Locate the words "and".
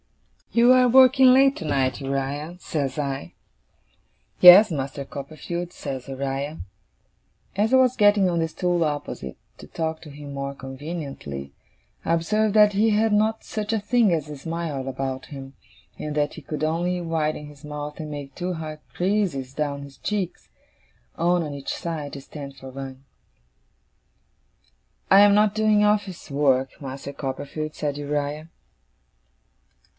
15.99-16.15, 17.99-18.11